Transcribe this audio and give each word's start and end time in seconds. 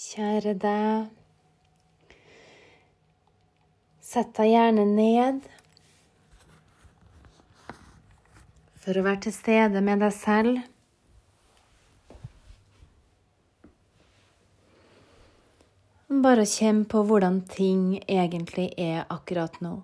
Kjære 0.00 0.54
deg. 0.56 1.08
Sett 4.00 4.30
deg 4.38 4.48
gjerne 4.48 4.86
ned 4.88 5.42
for 8.80 8.96
å 8.96 9.02
være 9.04 9.20
til 9.26 9.34
stede 9.36 9.82
med 9.84 10.00
deg 10.00 10.14
selv. 10.16 10.62
Bare 16.24 16.48
kjenn 16.48 16.80
på 16.88 17.04
hvordan 17.04 17.42
ting 17.52 17.84
egentlig 18.00 18.70
er 18.80 19.04
akkurat 19.12 19.60
nå. 19.60 19.74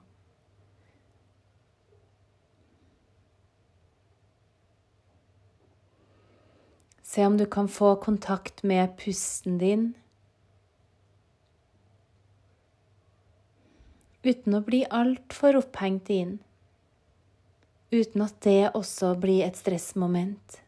Se 7.05 7.29
om 7.29 7.37
du 7.37 7.45
kan 7.47 7.69
få 7.69 7.99
kontakt 8.01 8.65
med 8.65 8.97
pusten 9.05 9.61
din. 9.61 9.87
Uten 14.27 14.59
å 14.59 14.63
bli 14.67 14.83
altfor 14.91 15.61
opphengt 15.61 16.11
inn. 16.11 16.39
Uten 17.95 18.25
at 18.25 18.41
det 18.43 18.73
også 18.75 19.13
blir 19.23 19.45
et 19.47 19.59
stressmoment. 19.59 20.59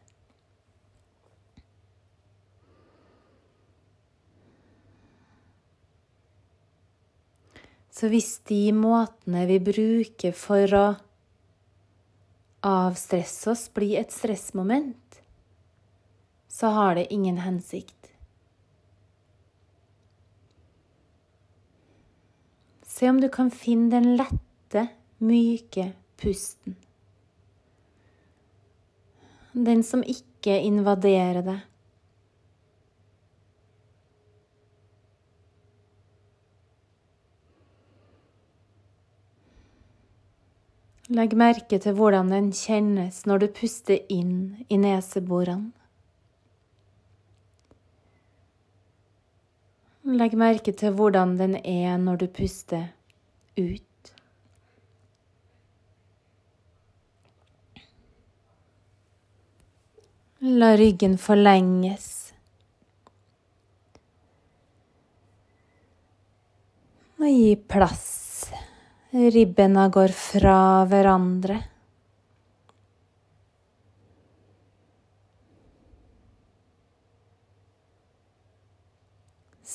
Så 7.99 8.07
hvis 8.07 8.37
de 8.47 8.69
måtene 8.71 9.43
vi 9.49 9.57
bruker 9.59 10.31
for 10.31 10.75
å 10.77 10.85
avstresse 12.63 13.51
oss, 13.51 13.65
blir 13.75 13.99
et 13.99 14.15
stressmoment, 14.15 15.19
så 16.47 16.71
har 16.77 16.95
det 16.95 17.09
ingen 17.11 17.41
hensikt. 17.43 18.13
Se 22.99 23.09
om 23.09 23.21
du 23.21 23.29
kan 23.29 23.47
finne 23.51 23.93
den 23.93 24.17
lette, 24.19 24.81
myke 25.23 25.85
pusten. 26.19 26.75
Den 29.53 29.85
som 29.87 30.03
ikke 30.03 30.57
invaderer 30.67 31.39
deg. 31.45 31.61
Legg 41.07 41.39
merke 41.39 41.79
til 41.79 41.95
hvordan 41.95 42.35
den 42.35 42.51
kjennes 42.51 43.23
når 43.23 43.45
du 43.45 43.51
puster 43.63 44.03
inn 44.11 44.65
i 44.67 44.75
neseborene. 44.75 45.71
Legg 50.09 50.33
merke 50.33 50.71
til 50.73 50.95
hvordan 50.97 51.35
den 51.37 51.51
er 51.59 51.99
når 52.01 52.23
du 52.23 52.27
puster 52.33 52.87
ut. 53.59 54.13
La 60.41 60.71
ryggen 60.79 61.17
forlenges. 61.21 62.07
Og 67.19 67.27
gi 67.27 67.53
plass. 67.69 68.07
Ribbena 69.13 69.89
går 69.93 70.15
fra 70.15 70.59
hverandre. 70.89 71.59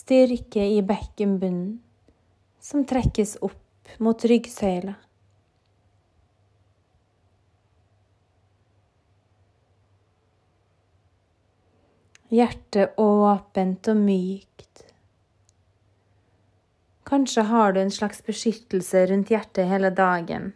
Styrke 0.05 0.61
i 0.61 0.83
bekkenbunnen 0.85 1.79
som 2.61 2.83
trekkes 2.85 3.39
opp 3.41 3.89
mot 4.05 4.25
ryggsøyla. 4.25 4.93
Hjertet 12.35 12.99
åpent 13.01 13.89
og 13.89 14.03
mykt. 14.03 14.83
Kanskje 17.09 17.45
har 17.49 17.73
du 17.73 17.81
en 17.81 17.93
slags 17.95 18.21
beskyttelse 18.27 19.07
rundt 19.09 19.33
hjertet 19.33 19.71
hele 19.71 19.89
dagen. 19.95 20.51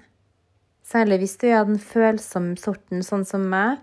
Særlig 0.84 1.22
hvis 1.22 1.36
du 1.40 1.46
er 1.48 1.64
den 1.68 1.80
følsomme 1.80 2.58
sorten, 2.60 3.00
sånn 3.06 3.24
som 3.24 3.48
meg, 3.48 3.80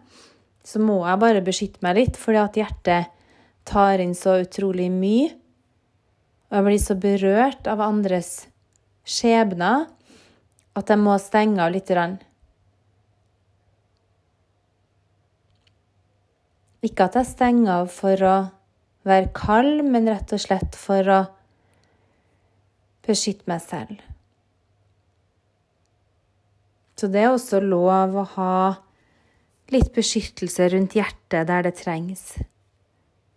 så 0.65 0.81
må 0.81 0.99
jeg 1.07 1.21
bare 1.23 1.41
beskytte 1.45 1.81
meg 1.85 1.97
litt, 1.97 2.21
fordi 2.21 2.41
at 2.41 2.61
hjertet 2.61 3.09
tar 3.65 4.03
inn 4.03 4.13
så 4.17 4.37
utrolig 4.43 4.91
mye. 4.93 5.31
Og 6.49 6.57
jeg 6.57 6.65
blir 6.67 6.81
så 6.81 6.95
berørt 6.99 7.67
av 7.67 7.81
andres 7.83 8.31
skjebner 9.05 9.87
at 10.75 10.91
jeg 10.91 11.01
må 11.01 11.15
stenge 11.21 11.61
av 11.63 11.73
lite 11.73 11.95
grann. 11.95 12.17
Ikke 16.85 17.07
at 17.07 17.17
jeg 17.17 17.31
stenger 17.31 17.71
av 17.79 17.93
for 17.93 18.21
å 18.21 18.35
være 19.05 19.31
kald, 19.37 19.85
men 19.85 20.09
rett 20.09 20.33
og 20.35 20.41
slett 20.41 20.77
for 20.77 21.09
å 21.09 21.21
beskytte 23.05 23.49
meg 23.49 23.61
selv. 23.63 24.01
Så 26.95 27.09
det 27.11 27.25
er 27.25 27.33
også 27.33 27.59
lov 27.61 28.15
å 28.15 28.25
ha 28.37 28.57
litt 29.73 29.91
beskyttelse 29.95 30.69
rundt 30.71 30.95
hjertet 30.95 31.49
der 31.49 31.65
det 31.65 31.75
trengs. 31.81 32.35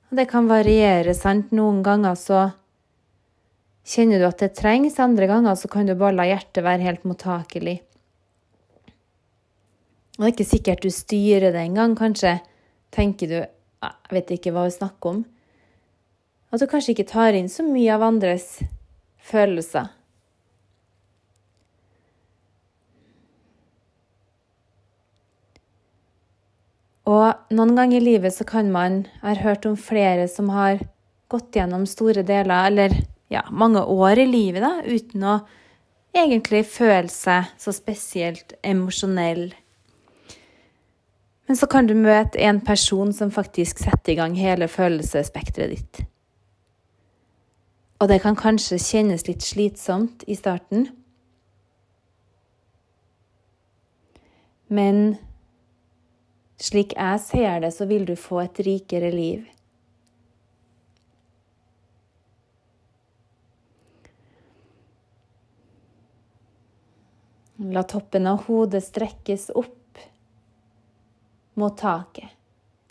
Og 0.08 0.20
det 0.20 0.28
kan 0.30 0.48
variere, 0.48 1.12
sant. 1.16 1.50
Noen 1.52 1.82
ganger 1.84 2.16
så 2.16 2.42
Kjenner 3.88 4.21
du 4.21 4.26
at 4.28 4.43
det 4.43 4.53
trengs, 4.59 4.99
andre 5.00 5.26
ganger 5.31 5.56
så 5.56 5.69
kan 5.72 5.88
du 5.88 5.94
bare 5.97 6.16
la 6.16 6.26
hjertet 6.28 6.60
være 6.65 6.84
helt 6.84 7.06
mottakelig. 7.09 7.78
Og 10.19 10.25
det 10.25 10.26
er 10.26 10.34
ikke 10.34 10.50
sikkert 10.50 10.84
du 10.84 10.91
styrer 10.93 11.54
det 11.54 11.62
engang. 11.62 11.94
Kanskje 11.97 12.41
tenker 12.93 13.31
du 13.31 13.38
«Ah, 13.81 13.94
Jeg 14.10 14.16
vet 14.16 14.32
ikke 14.34 14.53
hva 14.53 14.66
vi 14.66 14.75
snakker 14.75 15.12
om. 15.12 15.21
At 16.50 16.60
du 16.60 16.66
kanskje 16.66 16.97
ikke 16.97 17.06
tar 17.09 17.37
inn 17.38 17.49
så 17.49 17.62
mye 17.62 17.94
av 17.94 18.03
andres 18.03 18.59
følelser. 19.31 19.93
Og 27.09 27.55
noen 27.55 27.76
ganger 27.78 28.03
i 28.03 28.05
livet 28.05 28.34
så 28.37 28.44
kan 28.44 28.72
man 28.72 29.06
Jeg 29.06 29.28
har 29.31 29.44
hørt 29.47 29.69
om 29.70 29.78
flere 29.81 30.26
som 30.28 30.50
har 30.53 30.82
gått 31.32 31.56
gjennom 31.56 31.87
store 31.88 32.25
deler, 32.26 32.66
eller 32.69 32.99
ja, 33.28 33.44
mange 33.50 33.84
år 33.84 34.18
i 34.18 34.26
livet 34.28 34.64
da, 34.64 34.74
uten 34.84 35.24
å 35.24 35.38
egentlig 36.16 36.64
føle 36.68 37.10
seg 37.12 37.48
så 37.60 37.74
spesielt 37.76 38.54
emosjonell. 38.64 39.50
Men 41.48 41.56
så 41.56 41.68
kan 41.70 41.88
du 41.88 41.94
møte 41.96 42.40
en 42.44 42.60
person 42.60 43.12
som 43.16 43.32
faktisk 43.32 43.80
setter 43.80 44.12
i 44.12 44.18
gang 44.18 44.36
hele 44.36 44.68
følelsesspekteret 44.68 45.74
ditt. 45.74 46.00
Og 47.98 48.10
det 48.10 48.20
kan 48.22 48.36
kanskje 48.38 48.78
kjennes 48.78 49.24
litt 49.26 49.42
slitsomt 49.42 50.22
i 50.28 50.36
starten. 50.38 50.86
Men 54.68 55.16
slik 56.60 56.92
jeg 56.94 57.22
ser 57.24 57.64
det, 57.64 57.72
så 57.74 57.88
vil 57.90 58.04
du 58.06 58.14
få 58.16 58.44
et 58.44 58.60
rikere 58.66 59.10
liv. 59.14 59.48
La 67.58 67.82
toppen 67.82 68.26
av 68.26 68.44
hodet 68.46 68.84
strekkes 68.84 69.48
opp 69.58 69.98
mot 71.58 71.74
taket. 71.78 72.30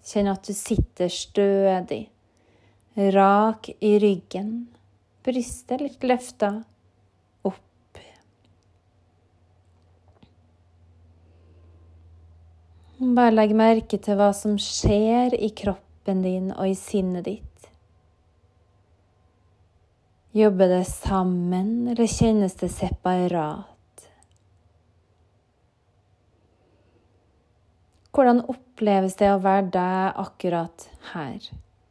Kjenn 0.03 0.27
at 0.27 0.43
du 0.43 0.51
sitter 0.55 1.11
stødig, 1.11 2.01
rak 3.15 3.69
i 3.79 3.93
ryggen, 4.03 4.49
brystet 5.23 5.83
litt 5.83 6.03
løfta 6.03 6.49
opp. 7.47 8.01
Bare 12.99 13.35
legg 13.37 13.55
merke 13.55 14.01
til 14.03 14.19
hva 14.19 14.33
som 14.35 14.59
skjer 14.59 15.35
i 15.39 15.51
kroppen 15.55 16.27
din 16.27 16.51
og 16.51 16.67
i 16.67 16.75
sinnet 16.75 17.27
ditt. 17.29 17.71
Jobber 20.35 20.75
det 20.75 20.83
sammen, 20.91 21.87
eller 21.87 22.15
kjennes 22.19 22.59
det 22.59 22.73
separat? 22.75 23.76
Hvordan 28.17 28.39
oppleves 28.49 29.13
det 29.19 29.27
å 29.29 29.37
være 29.37 29.67
deg 29.75 30.15
akkurat 30.23 30.87
her? 31.11 31.43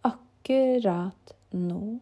Akkurat 0.08 1.34
nå? 1.54 2.00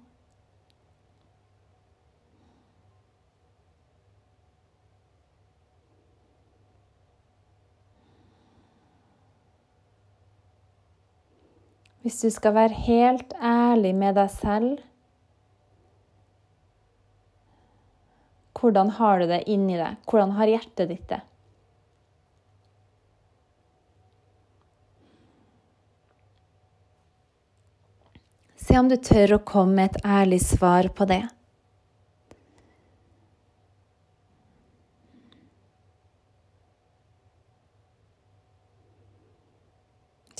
Hvis 12.01 12.23
du 12.25 12.31
skal 12.33 12.57
være 12.57 12.81
helt 12.87 13.37
ærlig 13.45 13.93
med 14.01 14.17
deg 14.17 14.33
selv 14.33 14.81
Hvordan 18.57 18.97
har 18.97 19.21
du 19.21 19.29
det 19.29 19.45
inni 19.53 19.77
deg? 19.77 20.01
Hvordan 20.09 20.37
har 20.41 20.49
hjertet 20.49 20.89
ditt 20.89 21.09
det? 21.13 21.21
Se 28.65 28.79
om 28.81 28.89
du 28.89 28.97
tør 28.97 29.37
å 29.37 29.45
komme 29.45 29.77
med 29.77 29.91
et 29.91 30.07
ærlig 30.09 30.39
svar 30.41 30.89
på 30.97 31.05
det. 31.11 31.21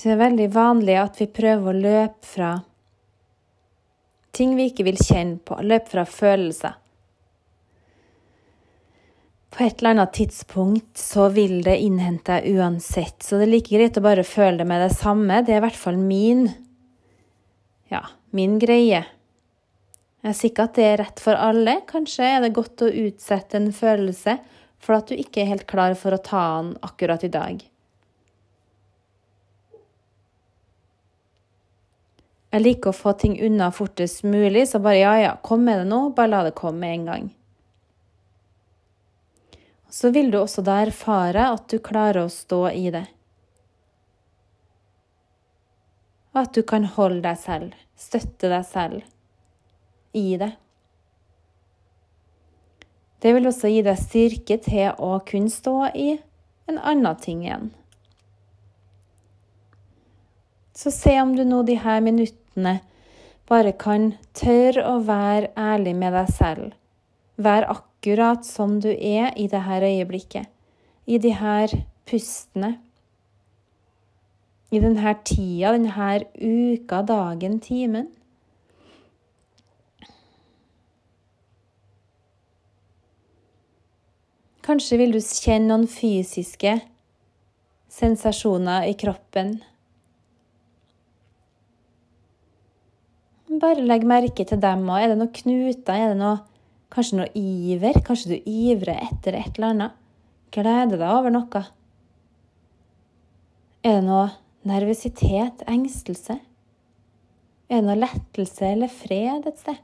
Det 0.05 0.13
er 0.13 0.21
veldig 0.21 0.47
vanlig 0.53 0.97
at 1.01 1.21
vi 1.21 1.27
prøver 1.33 1.69
å 1.69 1.83
løpe 1.85 2.29
fra 2.29 2.55
ting 4.37 4.57
vi 4.57 4.67
ikke 4.69 4.85
vil 4.89 4.99
kjenne 5.01 5.39
på, 5.45 5.57
løpe 5.65 5.93
fra 5.93 6.05
følelser. 6.09 6.75
På 9.55 9.63
et 9.65 9.79
eller 9.79 9.95
annet 9.95 10.13
tidspunkt 10.17 10.99
så 10.99 11.29
vil 11.33 11.61
det 11.65 11.79
innhente 11.87 12.41
deg 12.41 12.59
uansett, 12.59 13.23
så 13.23 13.39
det 13.39 13.47
er 13.47 13.53
like 13.55 13.73
greit 13.73 14.01
å 14.01 14.05
bare 14.05 14.27
føle 14.27 14.59
det 14.61 14.67
med 14.69 14.83
det 14.83 14.93
samme. 14.97 15.41
Det 15.47 15.55
er 15.55 15.63
i 15.63 15.65
hvert 15.69 15.79
fall 15.79 16.01
min 16.01 16.49
ja, 17.95 18.03
min 18.35 18.59
greie. 18.63 19.05
Jeg 20.25 20.37
sier 20.37 20.51
ikke 20.51 20.67
at 20.69 20.79
det 20.79 20.89
er 20.89 20.99
rett 21.03 21.21
for 21.21 21.37
alle. 21.37 21.79
Kanskje 21.89 22.27
er 22.37 22.43
det 22.45 22.55
godt 22.57 22.83
å 22.85 22.91
utsette 22.91 23.61
en 23.61 23.71
følelse 23.77 24.39
for 24.85 24.99
at 24.99 25.09
du 25.09 25.17
ikke 25.21 25.43
er 25.43 25.53
helt 25.53 25.69
klar 25.71 25.95
for 26.01 26.17
å 26.17 26.23
ta 26.25 26.43
den 26.59 26.75
akkurat 26.85 27.25
i 27.25 27.33
dag. 27.33 27.63
Jeg 32.55 32.63
liker 32.63 32.93
å 32.93 32.95
få 32.95 33.17
ting 33.19 33.35
unna 33.43 33.73
fortest 33.75 34.23
mulig, 34.23 34.69
så 34.71 34.79
bare 34.79 35.01
ja, 35.01 35.15
ja, 35.19 35.33
kom 35.43 35.65
med 35.67 35.81
det 35.83 35.89
nå, 35.91 36.05
bare 36.15 36.31
la 36.31 36.43
det 36.47 36.55
komme 36.55 36.85
med 36.85 36.93
en 36.95 37.09
gang. 37.09 37.25
Så 39.91 40.13
vil 40.15 40.31
du 40.31 40.39
også 40.39 40.63
da 40.67 40.79
erfare 40.85 41.49
at 41.51 41.67
du 41.71 41.81
klarer 41.83 42.25
å 42.25 42.31
stå 42.31 42.69
i 42.71 42.93
det. 42.95 43.05
Og 46.35 46.43
at 46.43 46.55
du 46.55 46.63
kan 46.67 46.85
holde 46.97 47.23
deg 47.25 47.39
selv, 47.39 47.73
støtte 47.97 48.51
deg 48.51 48.67
selv 48.67 49.03
i 50.15 50.35
det. 50.39 50.53
Det 53.23 53.33
vil 53.33 53.49
også 53.49 53.71
gi 53.73 53.81
deg 53.87 53.97
styrke 53.97 54.59
til 54.61 54.99
å 55.01 55.15
kunne 55.25 55.53
stå 55.53 55.79
i 55.97 56.11
en 56.69 56.79
annen 56.79 57.23
ting 57.23 57.47
igjen. 57.47 57.71
Så 60.75 60.91
se 60.91 61.15
om 61.23 61.33
du 61.37 61.45
nå 61.47 61.63
de 61.65 61.79
her 61.81 62.03
minuttene 62.05 62.81
bare 63.49 63.73
kan 63.79 64.11
tørre 64.37 64.85
å 64.91 64.99
være 65.07 65.53
ærlig 65.57 65.95
med 65.97 66.17
deg 66.17 66.33
selv. 66.35 66.73
Vær 67.37 67.69
akkurat 67.71 68.45
som 68.47 68.79
du 68.83 68.91
er 68.93 69.33
i 69.39 69.47
dette 69.51 69.81
øyeblikket, 69.89 70.51
i 71.07 71.19
de 71.19 71.33
her 71.39 71.73
pustene. 72.11 72.75
I 74.75 74.81
denne 74.83 75.13
tida, 75.23 75.71
denne 75.77 76.25
uka, 76.35 77.03
dagen, 77.07 77.61
timen. 77.63 78.09
Kanskje 84.65 84.99
vil 84.99 85.15
du 85.15 85.21
kjenne 85.21 85.69
noen 85.69 85.87
fysiske 85.91 86.73
sensasjoner 87.93 88.89
i 88.91 88.97
kroppen. 88.99 89.59
Bare 93.63 93.85
legg 93.85 94.07
merke 94.09 94.43
til 94.49 94.59
dem. 94.59 94.89
òg. 94.91 95.03
Er 95.05 95.13
det 95.13 95.19
noen 95.21 95.35
knuter? 95.39 95.95
Er 95.95 96.15
det 96.15 96.19
noe, 96.19 96.39
kanskje 96.91 97.21
noe 97.21 97.31
iver? 97.39 98.01
Kanskje 98.03 98.33
du 98.33 98.49
ivrer 98.51 99.05
etter 99.07 99.37
et 99.39 99.53
eller 99.55 99.69
annet? 99.71 100.01
Gleder 100.51 100.97
deg 100.97 101.11
over 101.13 101.31
noe? 101.31 101.69
Er 103.85 104.01
det 104.01 104.09
noe 104.09 104.33
nervøsitet, 104.69 105.65
engstelse? 105.71 106.39
Er 107.69 107.81
det 107.81 107.87
noe 107.87 107.99
lettelse 107.99 108.67
eller 108.69 108.93
fred 108.93 109.49
et 109.49 109.61
sted? 109.61 109.81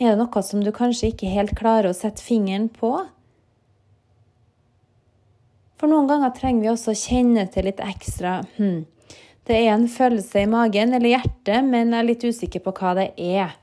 Er 0.00 0.14
det 0.14 0.20
noe 0.22 0.42
som 0.46 0.62
du 0.64 0.70
kanskje 0.72 1.10
ikke 1.12 1.32
helt 1.32 1.56
klarer 1.58 1.90
å 1.90 1.96
sette 1.96 2.24
fingeren 2.24 2.70
på? 2.72 2.94
For 5.80 5.90
noen 5.90 6.08
ganger 6.08 6.32
trenger 6.36 6.64
vi 6.64 6.72
også 6.72 6.94
å 6.94 7.02
kjenne 7.02 7.46
til 7.52 7.68
litt 7.68 7.80
ekstra 7.84 8.40
hm, 8.56 8.82
det 9.50 9.56
er 9.56 9.72
en 9.74 9.88
følelse 9.90 10.44
i 10.44 10.46
magen 10.46 10.92
eller 10.94 11.16
hjertet, 11.16 11.64
men 11.66 11.90
jeg 11.90 11.98
er 11.98 12.06
litt 12.06 12.24
usikker 12.24 12.62
på 12.62 12.74
hva 12.76 12.92
det 12.98 13.06
er. 13.18 13.56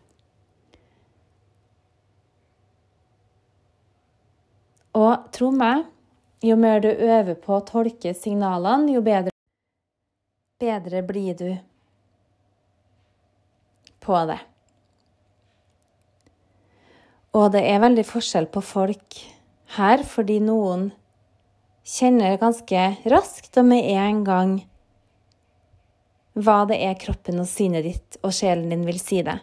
Og 4.98 5.30
tro 5.32 5.52
meg, 5.54 5.86
jo 6.44 6.58
mer 6.60 6.82
du 6.84 6.90
øver 6.90 7.36
på 7.42 7.56
å 7.58 7.64
tolke 7.66 8.14
signalene, 8.14 8.92
jo 8.94 9.02
bedre, 9.02 9.34
bedre 10.62 11.02
blir 11.06 11.38
du 11.38 11.50
på 14.04 14.22
det. 14.30 14.40
Og 17.38 17.52
det 17.54 17.64
er 17.70 17.84
veldig 17.84 18.06
forskjell 18.08 18.48
på 18.54 18.64
folk 18.66 19.20
her, 19.78 20.04
fordi 20.06 20.40
noen 20.42 20.90
kjenner 21.88 22.40
ganske 22.42 22.88
raskt 23.12 23.60
og 23.60 23.68
med 23.70 23.86
en 23.94 24.24
gang 24.28 24.56
hva 26.38 26.62
det 26.70 26.78
er 26.86 26.98
kroppen 27.02 27.42
og 27.42 27.50
sinnet 27.50 27.86
ditt 27.86 28.18
og 28.22 28.34
sjelen 28.36 28.70
din 28.72 28.86
vil 28.88 29.00
si 29.02 29.24
det, 29.26 29.40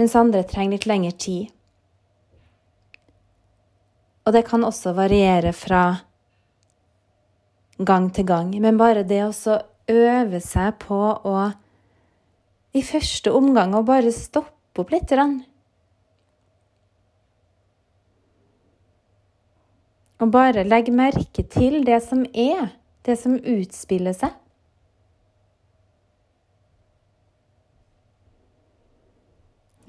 mens 0.00 0.16
andre 0.18 0.44
trenger 0.48 0.76
litt 0.76 0.88
lengre 0.90 1.16
tid. 1.16 1.52
Og 4.22 4.34
det 4.36 4.44
kan 4.46 4.64
også 4.64 4.92
variere 4.94 5.52
fra 5.52 5.82
gang 7.82 8.10
til 8.14 8.26
gang, 8.26 8.52
men 8.62 8.78
bare 8.78 9.02
det 9.02 9.22
å 9.26 9.58
øve 9.90 10.40
seg 10.40 10.76
på 10.84 11.00
å 11.26 11.50
i 12.72 12.80
første 12.80 13.32
omgang 13.34 13.74
å 13.76 13.82
bare 13.84 14.12
stoppe 14.14 14.80
opp 14.80 14.92
litt. 14.94 15.12
Og 20.22 20.30
bare 20.32 20.64
legge 20.64 20.94
merke 20.94 21.44
til 21.44 21.82
det 21.84 21.98
som 22.06 22.22
er, 22.32 22.70
det 23.04 23.18
som 23.20 23.36
utspiller 23.36 24.16
seg. 24.16 24.32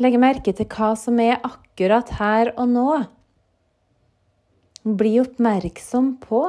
Legge 0.01 0.19
merke 0.19 0.51
til 0.58 0.67
hva 0.74 0.96
som 1.00 1.19
er 1.22 1.38
akkurat 1.46 2.10
her 2.17 2.50
og 2.58 2.72
nå. 2.74 2.88
Bli 4.84 5.16
oppmerksom 5.22 6.18
på. 6.24 6.44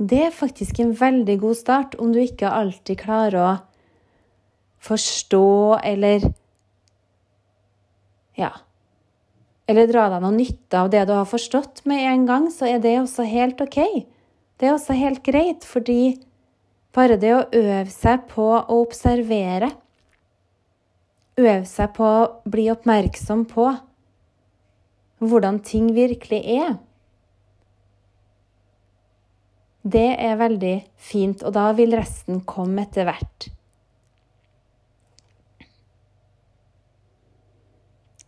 Det 0.00 0.20
er 0.28 0.32
faktisk 0.32 0.78
en 0.80 0.94
veldig 0.96 1.36
god 1.42 1.58
start 1.58 1.96
om 2.00 2.12
du 2.14 2.22
ikke 2.22 2.48
alltid 2.48 3.02
klarer 3.02 3.40
å 3.42 3.50
forstå 4.80 5.80
eller 5.84 6.30
Ja. 8.38 8.52
Eller 9.68 9.86
dra 9.86 10.06
deg 10.08 10.22
noe 10.22 10.32
nytte 10.34 10.78
av 10.78 10.88
det 10.90 11.02
du 11.06 11.12
har 11.12 11.28
forstått 11.28 11.84
med 11.84 12.00
en 12.00 12.24
gang, 12.26 12.48
så 12.50 12.66
er 12.66 12.80
det 12.80 12.96
også 13.02 13.26
helt 13.28 13.60
OK. 13.60 13.76
Det 14.56 14.66
er 14.66 14.72
også 14.72 14.96
helt 14.96 15.20
greit, 15.22 15.66
fordi 15.68 16.16
bare 16.96 17.18
det 17.20 17.34
å 17.36 17.44
øve 17.52 17.90
seg 17.92 18.24
på 18.32 18.48
å 18.56 18.80
observere, 18.80 19.70
øve 21.36 21.66
seg 21.68 21.92
på 21.94 22.08
å 22.08 22.26
bli 22.50 22.66
oppmerksom 22.72 23.44
på 23.52 23.68
hvordan 25.20 25.60
ting 25.64 25.92
virkelig 25.96 26.40
er, 26.56 26.78
det 29.80 30.10
er 30.20 30.36
veldig 30.36 30.74
fint, 31.00 31.42
og 31.44 31.54
da 31.56 31.70
vil 31.76 31.94
resten 31.96 32.42
komme 32.48 32.84
etter 32.84 33.08
hvert. 33.08 33.48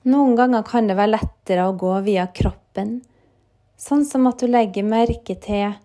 Noen 0.08 0.32
ganger 0.34 0.64
kan 0.66 0.88
det 0.88 0.96
være 0.98 1.14
lettere 1.14 1.66
å 1.68 1.76
gå 1.78 1.92
via 2.06 2.24
kroppen, 2.34 3.02
sånn 3.78 4.06
som 4.08 4.26
at 4.30 4.40
du 4.40 4.48
legger 4.48 4.86
merke 4.86 5.36
til 5.38 5.76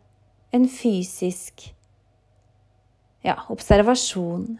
en 0.56 0.70
fysisk 0.72 1.68
ja, 3.28 3.36
observasjon. 3.52 4.56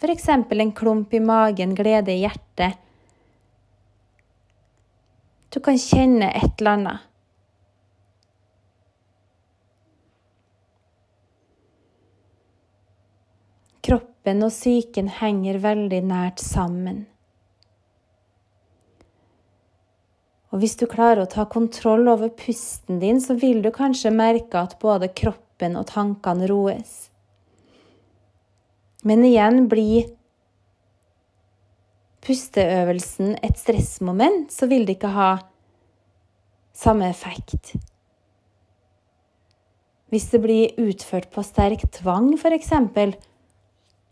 F.eks. 0.00 0.28
en 0.28 0.72
klump 0.72 1.14
i 1.14 1.20
magen, 1.20 1.76
glede 1.76 2.16
i 2.16 2.24
hjertet. 2.24 2.80
Du 5.50 5.60
kan 5.60 5.78
kjenne 5.78 6.30
et 6.34 6.60
eller 6.60 6.76
annet. 6.76 7.02
Kroppen 13.86 14.42
og 14.42 14.50
psyken 14.50 15.12
henger 15.20 15.60
veldig 15.62 16.00
nært 16.08 16.42
sammen. 16.42 17.04
Og 20.50 20.62
hvis 20.62 20.78
du 20.80 20.86
klarer 20.90 21.20
å 21.22 21.30
ta 21.30 21.44
kontroll 21.52 22.08
over 22.08 22.30
pusten 22.32 22.98
din, 23.02 23.18
så 23.20 23.36
vil 23.38 23.60
du 23.62 23.68
kanskje 23.74 24.10
merke 24.14 24.56
at 24.56 24.78
både 24.82 25.10
kroppen 25.12 25.76
og 25.76 25.86
tankene 25.90 26.48
roes. 26.50 26.94
Men 29.06 29.22
igjen 29.26 29.66
bli 29.70 30.06
pusteøvelsen 32.26 33.36
et 33.46 33.58
stressmoment, 33.60 34.50
så 34.52 34.66
vil 34.70 34.86
det 34.86 34.98
ikke 34.98 35.14
ha 35.14 35.30
samme 36.76 37.08
effekt. 37.08 37.76
Hvis 40.10 40.28
det 40.32 40.42
blir 40.42 40.76
utført 40.78 41.30
på 41.34 41.42
sterk 41.46 41.86
tvang, 41.94 42.34
f.eks., 42.38 42.72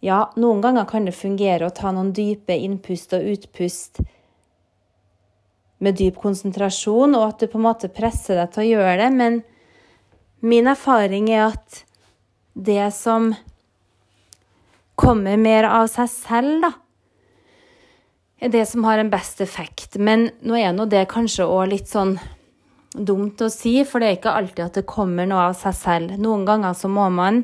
ja, 0.05 0.19
noen 0.37 0.61
ganger 0.61 0.85
kan 0.89 1.07
det 1.09 1.15
fungere 1.17 1.69
å 1.69 1.73
ta 1.75 1.93
noen 1.95 2.13
dype 2.13 2.53
innpust 2.61 3.15
og 3.17 3.25
utpust 3.35 4.03
med 5.85 5.97
dyp 5.97 6.19
konsentrasjon, 6.21 7.17
og 7.17 7.25
at 7.31 7.41
du 7.41 7.49
på 7.49 7.59
en 7.61 7.67
måte 7.67 7.91
presser 7.93 8.39
deg 8.41 8.53
til 8.53 8.65
å 8.65 8.69
gjøre 8.75 8.99
det, 9.01 9.11
men 9.17 9.41
min 10.45 10.69
erfaring 10.69 11.31
er 11.33 11.47
at 11.55 11.83
det 12.55 12.91
som 12.95 13.33
kommer 14.95 15.41
mer 15.41 15.67
av 15.71 15.89
seg 15.93 16.11
selv, 16.13 16.67
da, 16.67 16.73
er 18.43 18.51
det 18.53 18.65
som 18.69 18.85
har 18.85 18.99
en 18.99 19.13
best 19.13 19.41
effekt. 19.45 19.99
Men 19.99 20.31
nå 20.43 20.57
er 20.59 20.75
nå 20.75 20.89
det 20.91 21.07
kanskje 21.13 21.47
òg 21.47 21.71
litt 21.73 21.91
sånn 21.91 22.17
dumt 22.95 23.43
å 23.43 23.51
si, 23.51 23.81
for 23.87 24.01
det 24.01 24.09
er 24.09 24.19
ikke 24.19 24.35
alltid 24.39 24.65
at 24.67 24.79
det 24.79 24.87
kommer 24.91 25.27
noe 25.27 25.49
av 25.51 25.57
seg 25.59 25.75
selv. 25.79 26.19
Noen 26.21 26.47
ganger 26.47 26.77
så 26.79 26.91
må 26.91 27.09
man 27.11 27.43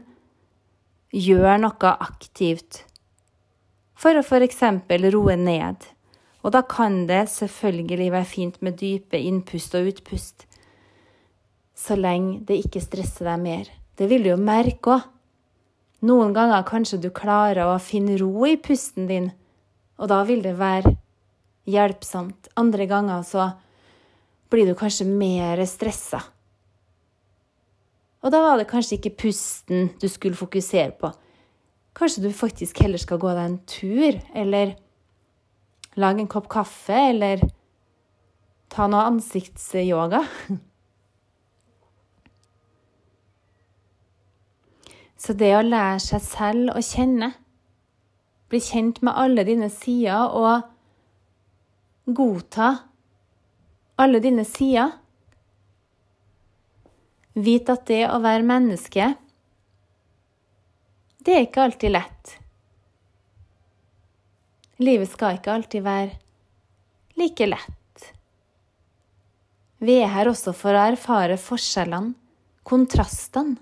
gjøre 1.10 1.58
noe 1.64 1.94
aktivt 1.98 2.84
for 4.00 4.16
å 4.16 4.22
f.eks. 4.24 4.62
roe 5.12 5.36
ned. 5.36 5.88
Og 6.40 6.54
da 6.54 6.62
kan 6.64 7.02
det 7.08 7.26
selvfølgelig 7.34 8.12
være 8.14 8.28
fint 8.28 8.62
med 8.64 8.78
dype 8.80 9.18
innpust 9.18 9.74
og 9.76 9.90
utpust, 9.90 10.46
så 11.76 11.96
lenge 11.96 12.40
det 12.48 12.62
ikke 12.64 12.80
stresser 12.80 13.28
deg 13.28 13.42
mer. 13.42 13.66
Det 13.96 14.08
vil 14.08 14.24
du 14.24 14.30
jo 14.32 14.40
merke 14.40 14.96
òg. 14.96 15.08
Noen 16.08 16.32
ganger 16.32 16.64
kanskje 16.64 16.96
du 16.96 17.10
klarer 17.12 17.68
å 17.68 17.80
finne 17.82 18.14
ro 18.16 18.46
i 18.48 18.54
pusten 18.56 19.04
din, 19.04 19.26
og 20.00 20.08
da 20.08 20.22
vil 20.24 20.40
det 20.44 20.56
være 20.58 20.94
hjelpsomt. 21.68 22.48
Andre 22.56 22.86
ganger 22.88 23.22
så 23.26 23.50
blir 24.50 24.66
du 24.66 24.74
kanskje 24.74 25.06
mer 25.06 25.60
stressa. 25.68 26.22
Og 28.20 28.32
da 28.32 28.40
var 28.44 28.58
det 28.60 28.68
kanskje 28.68 28.98
ikke 28.98 29.16
pusten 29.22 29.90
du 30.00 30.08
skulle 30.08 30.36
fokusere 30.36 30.92
på. 31.00 31.12
Kanskje 31.96 32.24
du 32.24 32.32
faktisk 32.36 32.80
heller 32.84 33.00
skal 33.00 33.20
gå 33.20 33.30
deg 33.32 33.44
en 33.44 33.60
tur, 33.68 34.18
eller 34.36 34.74
lage 36.00 36.20
en 36.22 36.30
kopp 36.30 36.48
kaffe, 36.52 36.96
eller 37.12 37.40
ta 38.70 38.86
noe 38.88 39.08
ansiktsyoga. 39.08 40.24
Så 45.20 45.36
det 45.36 45.52
å 45.56 45.64
lære 45.64 46.00
seg 46.00 46.22
selv 46.24 46.72
å 46.72 46.80
kjenne, 46.84 47.32
bli 48.50 48.60
kjent 48.62 49.00
med 49.06 49.14
alle 49.16 49.44
dine 49.46 49.70
sider 49.72 50.34
og 50.36 50.66
godta 52.10 52.70
alle 54.00 54.20
dine 54.24 54.44
sider. 54.48 54.96
Vit 57.40 57.68
at 57.70 57.86
det 57.88 58.02
å 58.10 58.18
være 58.22 58.46
menneske, 58.46 59.12
det 61.20 61.36
er 61.36 61.44
ikke 61.46 61.66
alltid 61.66 61.94
lett. 61.94 62.36
Livet 64.80 65.12
skal 65.12 65.36
ikke 65.36 65.52
alltid 65.52 65.84
være 65.84 66.16
like 67.20 67.46
lett. 67.46 68.06
Vi 69.84 69.98
er 70.00 70.10
her 70.12 70.28
også 70.32 70.52
for 70.56 70.76
å 70.76 70.86
erfare 70.90 71.36
forskjellene, 71.40 72.14
kontrastene. 72.68 73.60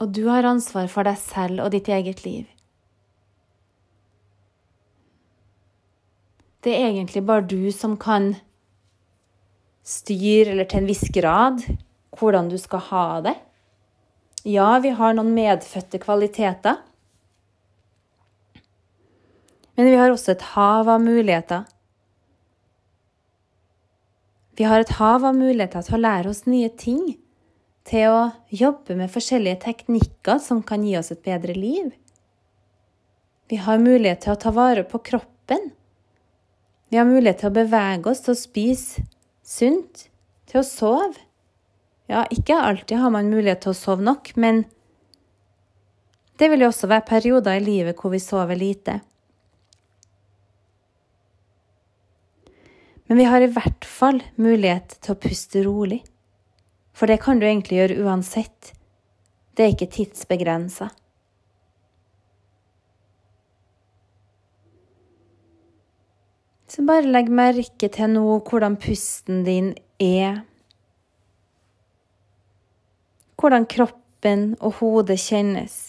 Og 0.00 0.08
du 0.16 0.24
har 0.30 0.48
ansvar 0.48 0.88
for 0.88 1.04
deg 1.04 1.18
selv 1.20 1.60
og 1.64 1.74
ditt 1.74 1.88
eget 1.92 2.24
liv. 2.24 2.46
Det 6.64 6.72
er 6.76 6.90
egentlig 6.90 7.22
bare 7.24 7.44
du 7.48 7.70
som 7.72 7.96
kan 8.00 8.34
styre, 9.84 10.52
eller 10.52 10.68
til 10.68 10.82
en 10.82 10.88
viss 10.88 11.06
grad, 11.12 11.62
hvordan 12.16 12.50
du 12.52 12.56
skal 12.60 12.84
ha 12.90 13.06
det. 13.24 13.36
Ja, 14.48 14.78
vi 14.80 14.92
har 14.96 15.16
noen 15.16 15.32
medfødte 15.36 16.00
kvaliteter. 16.00 16.80
Men 19.76 19.88
vi 19.88 19.96
har 19.96 20.12
også 20.12 20.34
et 20.34 20.48
hav 20.52 20.88
av 20.88 21.00
muligheter. 21.00 21.64
Vi 24.56 24.68
har 24.68 24.84
et 24.84 24.96
hav 24.98 25.24
av 25.24 25.36
muligheter 25.36 25.84
til 25.84 25.96
å 25.96 26.04
lære 26.04 26.32
oss 26.32 26.44
nye 26.48 26.68
ting 26.76 27.14
til 27.88 28.12
å 28.12 28.20
jobbe 28.52 28.96
med 28.98 29.12
forskjellige 29.12 29.62
teknikker 29.64 30.40
som 30.42 30.62
kan 30.66 30.84
gi 30.86 30.96
oss 30.98 31.10
et 31.14 31.22
bedre 31.24 31.56
liv. 31.56 31.90
Vi 33.50 33.58
har 33.58 33.82
mulighet 33.82 34.24
til 34.24 34.34
å 34.34 34.40
ta 34.40 34.52
vare 34.54 34.84
på 34.86 35.00
kroppen. 35.02 35.72
Vi 36.90 36.98
har 36.98 37.08
mulighet 37.08 37.42
til 37.42 37.50
å 37.50 37.56
bevege 37.56 38.12
oss, 38.12 38.22
til 38.24 38.36
å 38.36 38.38
spise 38.38 39.04
sunt, 39.46 40.06
til 40.50 40.60
å 40.60 40.66
sove. 40.66 41.26
Ja, 42.10 42.24
ikke 42.30 42.58
alltid 42.58 42.98
har 42.98 43.12
man 43.14 43.30
mulighet 43.30 43.64
til 43.64 43.72
å 43.72 43.78
sove 43.78 44.02
nok, 44.06 44.32
men 44.34 44.64
det 46.40 46.48
vil 46.50 46.64
jo 46.64 46.70
også 46.70 46.88
være 46.90 47.06
perioder 47.06 47.58
i 47.58 47.64
livet 47.64 47.98
hvor 48.00 48.14
vi 48.14 48.22
sover 48.22 48.58
lite. 48.58 49.00
Men 53.10 53.18
vi 53.18 53.26
har 53.26 53.42
i 53.42 53.50
hvert 53.50 53.86
fall 53.86 54.22
mulighet 54.38 54.94
til 55.02 55.16
å 55.16 55.18
puste 55.18 55.62
rolig. 55.66 56.00
For 57.00 57.08
det 57.08 57.22
kan 57.22 57.38
du 57.40 57.46
egentlig 57.48 57.78
gjøre 57.78 58.02
uansett. 58.04 58.74
Det 59.56 59.64
er 59.64 59.70
ikke 59.72 59.86
tidsbegrensa. 59.94 60.90
Så 66.68 66.84
bare 66.84 67.08
legg 67.08 67.32
merke 67.32 67.88
til 67.88 68.12
nå 68.18 68.26
hvordan 68.44 68.76
pusten 68.84 69.40
din 69.48 69.72
er. 69.96 70.42
Hvordan 73.40 73.64
kroppen 73.64 74.44
og 74.60 74.76
hodet 74.82 75.16
kjennes. 75.24 75.80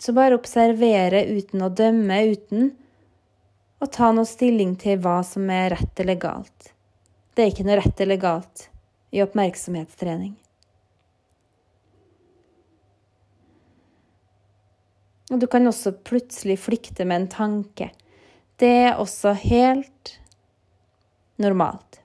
Så 0.00 0.16
bare 0.16 0.40
observere 0.40 1.26
uten 1.28 1.68
å 1.68 1.68
dømme, 1.68 2.24
uten 2.32 2.70
å 3.84 3.92
ta 3.92 4.14
noe 4.16 4.24
stilling 4.24 4.78
til 4.80 5.04
hva 5.04 5.20
som 5.28 5.52
er 5.52 5.74
rett 5.76 6.00
eller 6.00 6.24
galt. 6.24 6.72
Det 7.40 7.46
er 7.46 7.54
ikke 7.54 7.64
noe 7.64 7.76
rett 7.78 8.00
eller 8.04 8.18
galt 8.20 8.62
i 9.16 9.22
oppmerksomhetstrening. 9.24 10.34
Og 15.32 15.40
du 15.40 15.46
kan 15.48 15.64
også 15.70 15.94
plutselig 16.04 16.58
flykte 16.60 17.06
med 17.08 17.22
en 17.22 17.30
tanke. 17.32 17.88
Det 18.60 18.68
er 18.82 19.00
også 19.00 19.32
helt 19.40 20.12
normalt. 21.40 22.02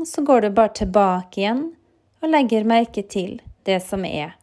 Og 0.00 0.10
så 0.10 0.26
går 0.26 0.48
du 0.48 0.50
bare 0.58 0.74
tilbake 0.82 1.44
igjen 1.44 1.66
og 2.24 2.34
legger 2.34 2.66
merke 2.66 3.06
til 3.06 3.38
det 3.70 3.78
som 3.86 4.02
er. 4.02 4.39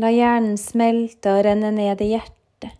La 0.00 0.10
hjernen 0.10 0.56
smelte 0.58 1.30
og 1.30 1.44
renne 1.46 1.70
ned 1.74 2.00
i 2.02 2.08
hjertet. 2.16 2.72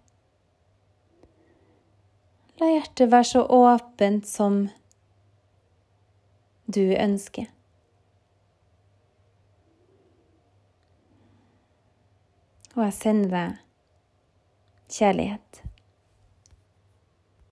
La 2.59 2.71
hjertet 2.73 3.13
være 3.13 3.29
så 3.29 3.45
åpent 3.55 4.27
som 4.27 4.65
du 6.67 6.83
ønsker. 6.83 7.47
Og 12.75 12.83
jeg 12.89 12.97
sender 12.97 13.31
deg 13.31 13.61
kjærlighet. 14.97 15.63